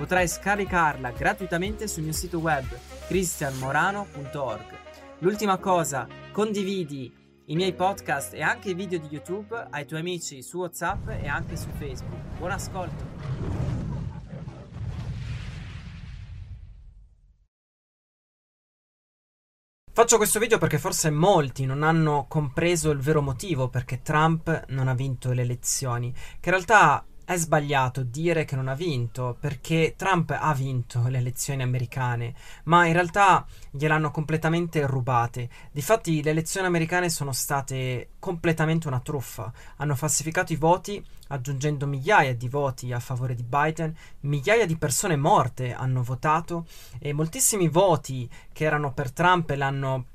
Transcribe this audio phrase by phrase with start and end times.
[0.00, 2.64] Potrai scaricarla gratuitamente sul mio sito web
[3.06, 4.78] cristianmorano.org.
[5.18, 7.14] L'ultima cosa, condividi
[7.44, 11.28] i miei podcast e anche i video di YouTube ai tuoi amici su WhatsApp e
[11.28, 12.38] anche su Facebook.
[12.38, 13.04] Buon ascolto!
[19.92, 24.88] Faccio questo video perché forse molti non hanno compreso il vero motivo perché Trump non
[24.88, 29.94] ha vinto le elezioni, che in realtà è sbagliato dire che non ha vinto, perché
[29.96, 35.48] Trump ha vinto le elezioni americane, ma in realtà gliel'hanno completamente rubate.
[35.70, 39.52] Difatti le elezioni americane sono state completamente una truffa.
[39.76, 45.14] Hanno falsificato i voti, aggiungendo migliaia di voti a favore di Biden, migliaia di persone
[45.14, 46.66] morte hanno votato
[46.98, 50.06] e moltissimi voti che erano per Trump l'hanno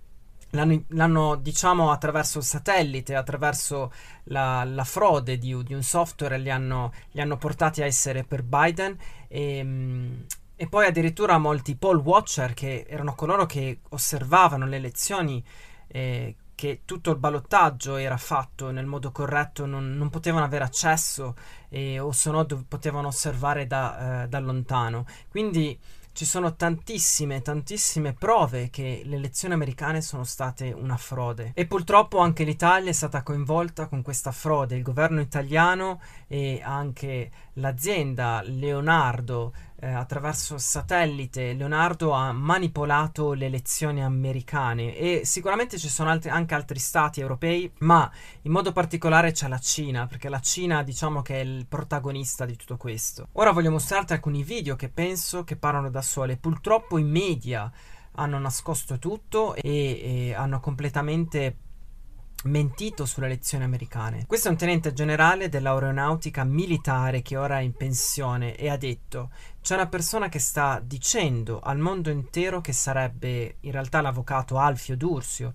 [0.56, 3.92] L'hanno, l'hanno, diciamo, attraverso il satellite, attraverso
[4.26, 8.44] la, la frode di, di, un software, li hanno, li hanno, portati a essere per
[8.44, 8.98] Biden.
[9.28, 15.44] E, ehm, e, poi addirittura molti poll watcher, che erano coloro che osservavano le elezioni,
[15.88, 21.36] eh, che tutto il ballottaggio era fatto nel modo corretto, non, non potevano avere accesso
[21.70, 25.06] eh, o se no potevano osservare da, eh, da lontano.
[25.30, 25.78] Quindi
[26.16, 32.20] ci sono tantissime, tantissime prove che le elezioni americane sono state una frode e purtroppo
[32.20, 34.78] anche l'Italia è stata coinvolta con questa frode.
[34.78, 39.52] Il governo italiano e anche l'azienda Leonardo
[39.86, 46.56] eh, attraverso satellite Leonardo ha manipolato le elezioni americane e sicuramente ci sono altri, anche
[46.56, 51.36] altri stati europei, ma in modo particolare c'è la Cina, perché la Cina diciamo che
[51.36, 53.28] è il protagonista di tutto questo.
[53.34, 56.38] Ora voglio mostrarti alcuni video che penso che parlano da sole.
[56.38, 57.72] Purtroppo i media
[58.14, 61.58] hanno nascosto tutto e, e hanno completamente
[62.44, 64.26] mentito sulle elezioni americane.
[64.28, 69.32] Questo è un tenente generale dell'aeronautica militare che ora è in pensione e ha detto
[69.62, 74.96] c'è una persona che sta dicendo al mondo intero che sarebbe in realtà l'avvocato Alfio
[74.96, 75.54] Dursio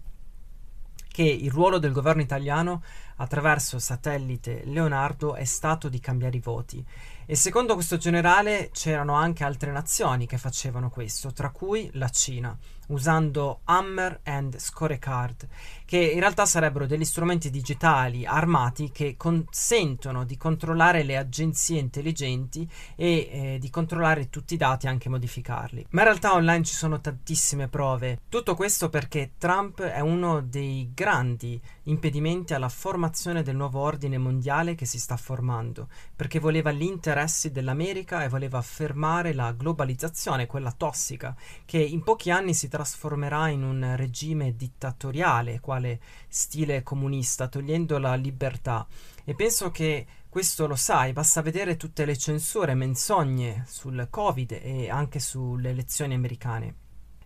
[1.10, 2.82] che il ruolo del governo italiano
[3.16, 6.84] attraverso satellite Leonardo è stato di cambiare i voti.
[7.26, 12.56] E secondo questo generale c'erano anche altre nazioni che facevano questo, tra cui la Cina
[12.90, 15.48] usando Hammer and Scorecard,
[15.84, 22.68] che in realtà sarebbero degli strumenti digitali armati che consentono di controllare le agenzie intelligenti
[22.94, 25.86] e eh, di controllare tutti i dati e anche modificarli.
[25.90, 28.20] Ma in realtà online ci sono tantissime prove.
[28.28, 34.74] Tutto questo perché Trump è uno dei grandi impedimenti alla formazione del nuovo ordine mondiale
[34.74, 40.72] che si sta formando, perché voleva gli interessi dell'America e voleva fermare la globalizzazione, quella
[40.72, 41.34] tossica,
[41.64, 48.14] che in pochi anni si trasformerà in un regime dittatoriale, quale stile comunista, togliendo la
[48.14, 48.86] libertà.
[49.24, 54.88] E penso che questo lo sai, basta vedere tutte le censure, menzogne sul Covid e
[54.88, 56.74] anche sulle elezioni americane.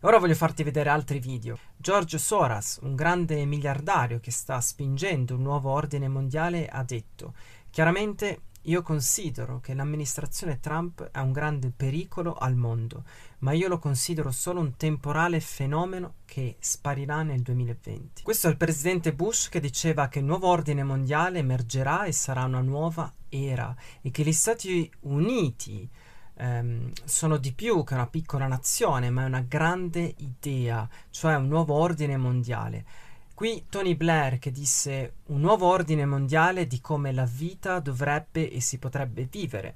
[0.01, 1.57] Ora voglio farti vedere altri video.
[1.77, 7.33] George Soros, un grande miliardario che sta spingendo un nuovo ordine mondiale, ha detto
[7.71, 13.05] chiaramente io considero che l'amministrazione Trump è un grande pericolo al mondo,
[13.39, 18.23] ma io lo considero solo un temporale fenomeno che sparirà nel 2020.
[18.23, 22.45] Questo è il presidente Bush che diceva che il nuovo ordine mondiale emergerà e sarà
[22.45, 25.89] una nuova era e che gli Stati Uniti
[26.37, 31.49] ehm, sono di più che una piccola nazione, ma è una grande idea, cioè un
[31.49, 32.85] nuovo ordine mondiale.
[33.35, 38.61] Qui Tony Blair che disse un nuovo ordine mondiale di come la vita dovrebbe e
[38.61, 39.75] si potrebbe vivere.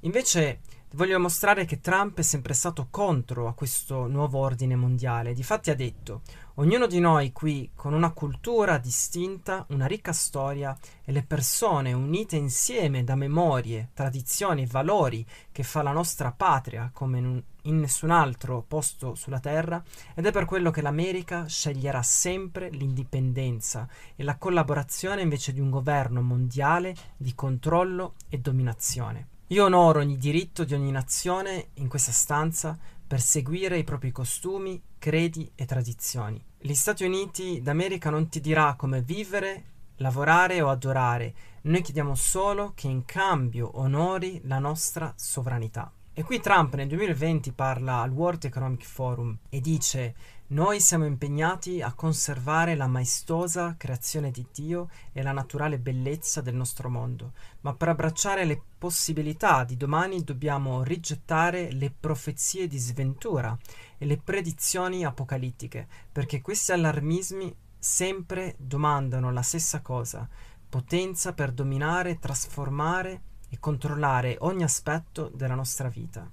[0.00, 0.60] Invece
[0.92, 5.34] voglio mostrare che Trump è sempre stato contro a questo nuovo ordine mondiale.
[5.34, 6.22] Difatti ha detto
[6.58, 10.74] Ognuno di noi qui, con una cultura distinta, una ricca storia
[11.04, 16.88] e le persone unite insieme da memorie, tradizioni e valori che fa la nostra patria
[16.94, 21.46] come in, un, in nessun altro posto sulla terra, ed è per quello che l'America
[21.46, 23.86] sceglierà sempre l'indipendenza
[24.16, 29.26] e la collaborazione invece di un governo mondiale di controllo e dominazione.
[29.50, 32.76] Io onoro ogni diritto di ogni nazione in questa stanza
[33.06, 36.42] per seguire i propri costumi, credi e tradizioni.
[36.58, 39.64] Gli Stati Uniti d'America non ti dirà come vivere,
[39.96, 45.92] lavorare o adorare, noi chiediamo solo che in cambio onori la nostra sovranità.
[46.18, 50.14] E qui Trump nel 2020 parla al World Economic Forum e dice
[50.46, 56.54] noi siamo impegnati a conservare la maestosa creazione di Dio e la naturale bellezza del
[56.54, 63.54] nostro mondo, ma per abbracciare le possibilità di domani dobbiamo rigettare le profezie di sventura
[63.98, 70.26] e le predizioni apocalittiche, perché questi allarmismi sempre domandano la stessa cosa,
[70.66, 76.28] potenza per dominare, trasformare e controllare ogni aspetto della nostra vita.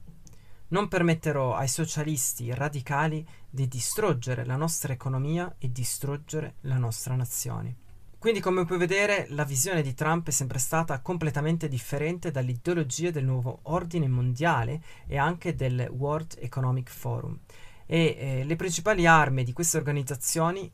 [0.69, 7.75] Non permetterò ai socialisti radicali di distruggere la nostra economia e distruggere la nostra nazione.
[8.17, 13.25] Quindi, come puoi vedere, la visione di Trump è sempre stata completamente differente dall'ideologia del
[13.25, 17.37] nuovo ordine mondiale e anche del World Economic Forum.
[17.85, 20.71] E eh, le principali armi di queste organizzazioni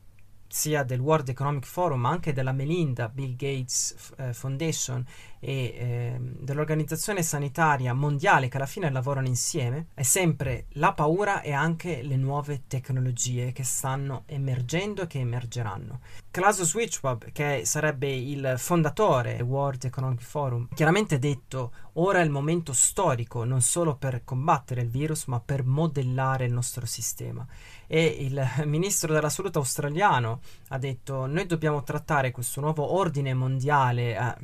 [0.52, 5.04] sia del World Economic Forum ma anche della Melinda Bill Gates eh, Foundation
[5.38, 11.52] e eh, dell'Organizzazione Sanitaria Mondiale che alla fine lavorano insieme è sempre la paura e
[11.52, 16.00] anche le nuove tecnologie che stanno emergendo e che emergeranno.
[16.32, 22.30] Klaus Schwab, che sarebbe il fondatore del World Economic Forum, chiaramente detto ora è il
[22.30, 27.44] momento storico non solo per combattere il virus ma per modellare il nostro sistema
[27.88, 34.16] e il ministro della salute australiano ha detto noi dobbiamo trattare questo nuovo ordine mondiale,
[34.16, 34.34] eh,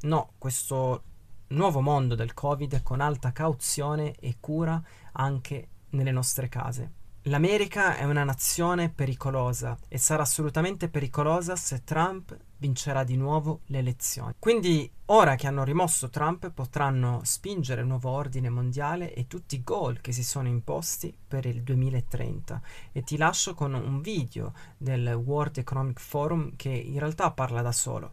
[0.00, 1.02] no, questo
[1.48, 4.82] nuovo mondo del Covid con alta cauzione e cura
[5.12, 7.00] anche nelle nostre case.
[7.26, 13.78] L'America è una nazione pericolosa e sarà assolutamente pericolosa se Trump vincerà di nuovo le
[13.78, 14.34] elezioni.
[14.40, 19.62] Quindi ora che hanno rimosso Trump potranno spingere il nuovo ordine mondiale e tutti i
[19.62, 22.60] goal che si sono imposti per il 2030.
[22.90, 27.70] E ti lascio con un video del World Economic Forum che in realtà parla da
[27.70, 28.10] solo.